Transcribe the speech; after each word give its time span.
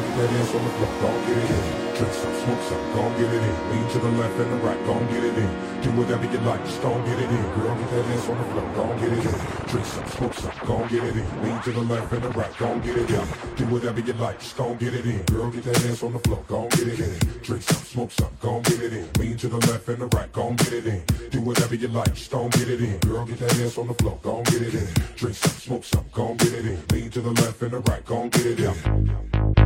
drunk, 0.00 0.16
that 0.16 0.30
ass 0.30 0.54
on 0.54 0.64
the 0.64 0.70
block, 0.78 1.00
gon' 1.00 1.26
get 1.26 1.38
it 1.38 1.50
in. 1.50 1.86
Drink 1.96 2.12
some, 2.12 2.34
smoke 2.44 2.62
some, 2.68 2.92
gon' 2.92 3.12
get 3.16 3.32
it 3.32 3.42
in. 3.42 3.70
Lean 3.70 3.88
to 3.88 3.98
the 3.98 4.10
left 4.20 4.38
and 4.38 4.52
the 4.52 4.56
right, 4.56 4.86
gon' 4.86 5.06
get 5.08 5.24
it 5.24 5.38
in. 5.38 5.80
Do 5.80 5.90
whatever 5.92 6.24
you 6.26 6.38
like, 6.40 6.64
just 6.64 6.82
gon' 6.82 7.04
get 7.04 7.18
it 7.18 7.30
in. 7.30 7.42
Girl, 7.56 7.74
get 7.76 7.90
that 7.90 8.04
ass 8.06 8.28
on 8.28 8.38
the 8.38 8.44
block, 8.52 8.74
gon' 8.74 8.98
get 9.00 9.12
it 9.12 9.24
in. 9.24 9.68
Drink 9.68 9.86
some, 9.86 10.06
smoke 10.06 10.34
some, 10.34 10.52
gon' 10.66 10.88
get 10.88 11.04
it 11.04 11.16
in. 11.16 11.42
Lean 11.42 11.62
to 11.62 11.72
the 11.72 11.80
left 11.80 12.12
and 12.12 12.22
the 12.22 12.28
right, 12.30 12.58
gon' 12.58 12.80
get 12.80 12.96
it 12.96 13.10
in. 13.10 13.26
Do 13.56 13.64
whatever 13.72 14.00
you 14.00 14.12
like, 14.14 14.38
just 14.38 14.56
gon' 14.56 14.76
get 14.76 14.94
it 14.94 15.06
in. 15.06 15.22
Girl, 15.24 15.50
get 15.50 15.64
that 15.64 15.84
ass 15.86 16.02
on 16.02 16.12
the 16.12 16.18
floor, 16.18 16.44
gon' 16.48 16.68
get 16.68 16.88
it 16.88 17.00
in. 17.00 17.18
Drink 17.42 17.62
some, 17.62 17.84
smoke 17.84 18.12
some, 18.12 18.36
gon' 18.40 18.62
get 18.62 18.80
it 18.82 18.92
in. 18.92 19.08
Lean 19.18 19.36
to 19.38 19.48
the 19.48 19.56
left 19.56 19.88
and 19.88 19.98
the 20.02 20.06
right, 20.08 20.32
gon' 20.32 20.56
get 20.56 20.72
it 20.72 20.86
in. 20.86 21.02
Do 21.30 21.40
whatever 21.40 21.74
you 21.74 21.88
like, 21.88 22.14
just 22.14 22.30
gon' 22.30 22.50
get 22.50 22.68
it 22.68 22.80
in. 22.80 22.98
Girl, 22.98 23.24
get 23.24 23.38
that 23.38 23.58
ass 23.60 23.78
on 23.78 23.86
the 23.86 23.94
floor, 23.94 24.18
gon' 24.22 24.42
get 24.44 24.62
it 24.62 24.74
in. 24.74 24.88
Drink 25.16 25.36
some, 25.36 25.52
smoke 25.52 25.84
some, 25.84 26.04
gon' 26.12 26.36
get 26.36 26.52
it 26.52 26.66
in. 26.66 26.82
Lean 26.92 27.10
to 27.10 27.22
the 27.22 27.30
left 27.42 27.62
and 27.62 27.70
the 27.70 27.80
right, 27.80 28.04
gon' 28.04 28.28
get 28.28 28.44
it 28.46 28.60
in. 28.60 29.65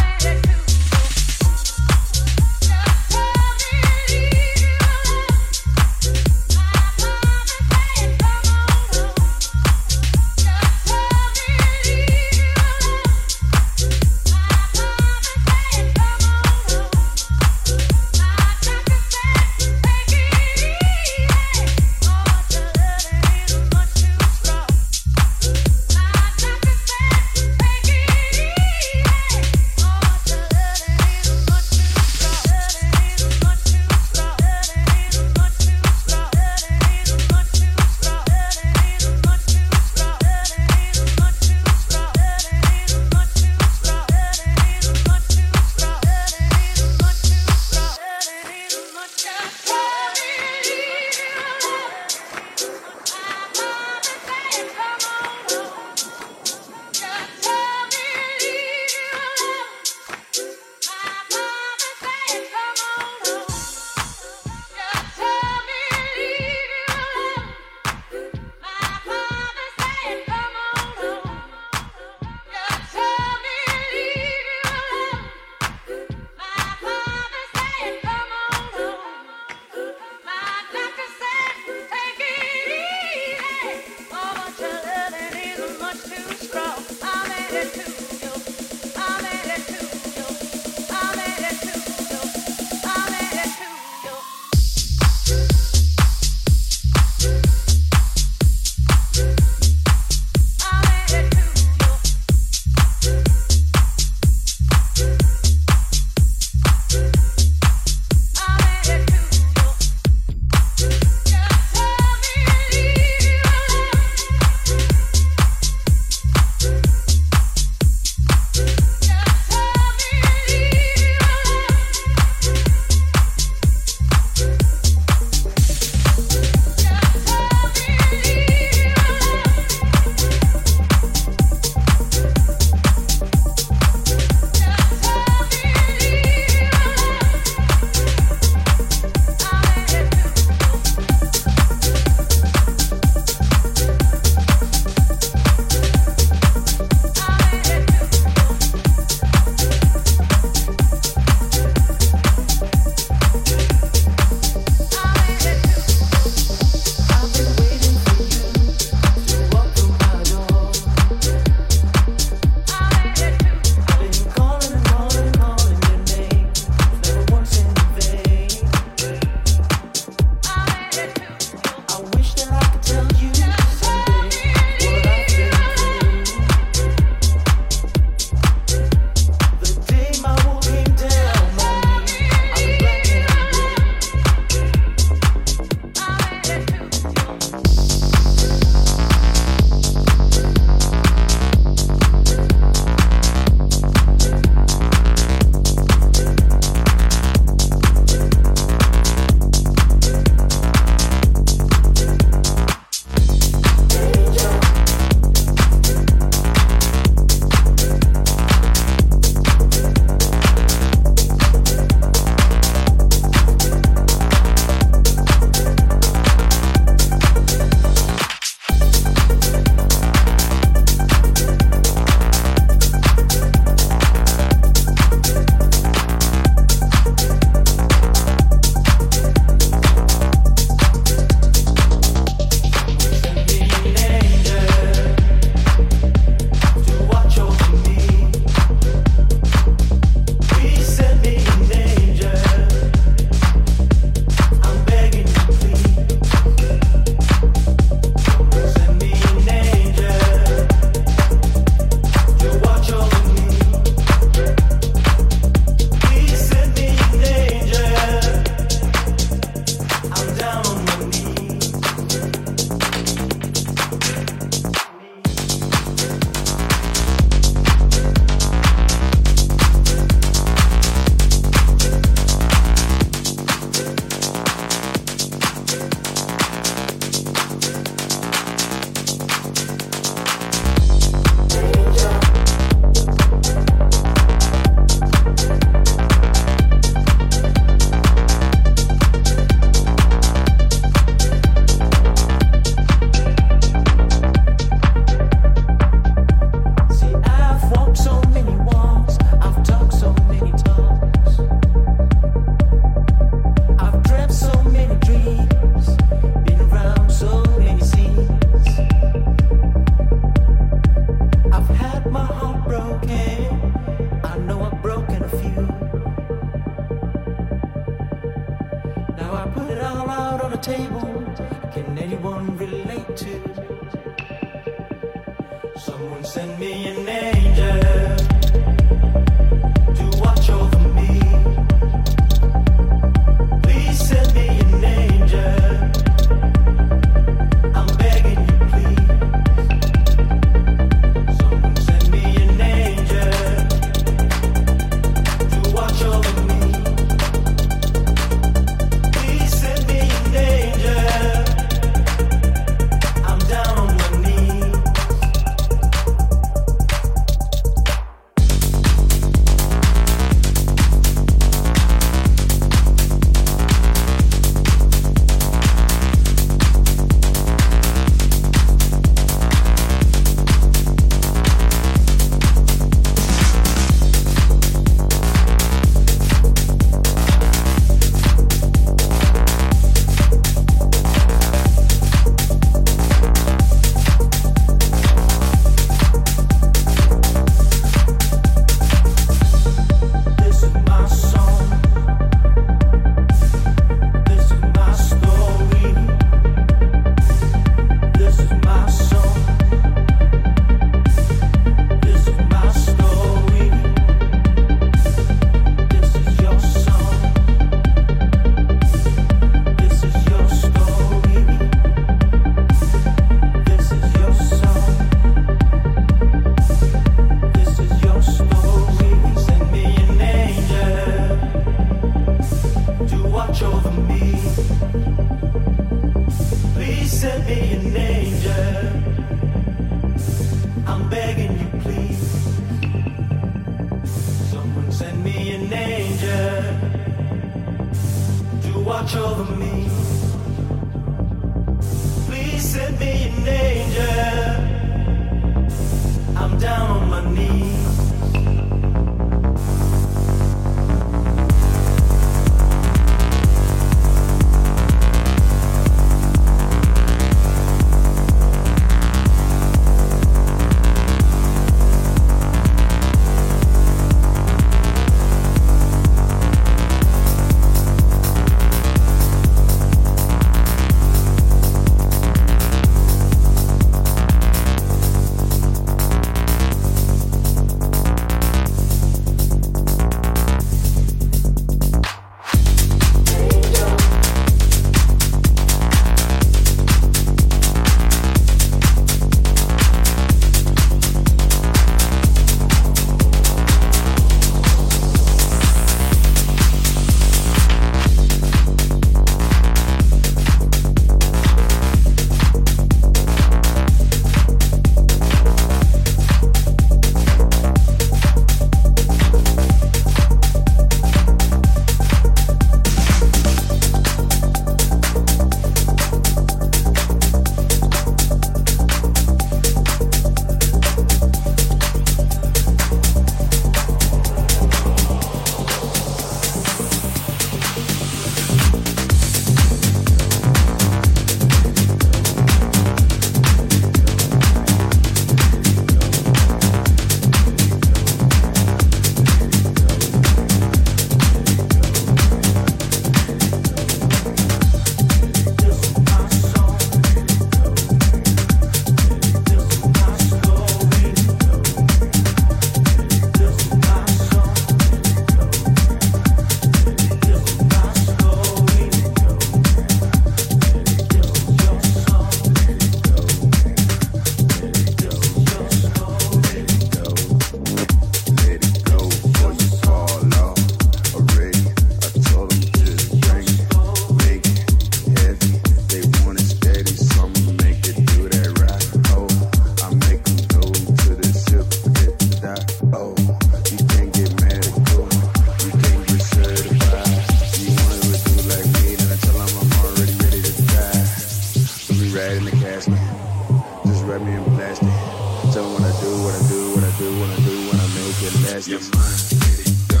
do, 596.00 596.10
what 596.22 596.34
I 596.34 596.48
do, 596.48 596.74
what 596.74 596.84
I 596.84 596.92
do, 596.98 597.20
what 597.20 597.30
I 597.30 597.36
do 597.42 597.54
when 597.68 597.80
I 597.80 597.86
make 597.94 598.22
it 598.22 598.34
last. 598.46 598.68
Your 598.68 598.80
mind, 598.94 599.18
let 599.42 599.58
it 599.66 599.74
go. 599.88 600.00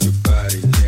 Your 0.00 0.14
body, 0.22 0.85